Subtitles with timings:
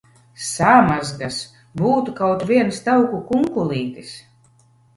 [0.45, 1.37] Samazgas!
[1.83, 4.19] Būtu kaut viens tauku kunkulītis!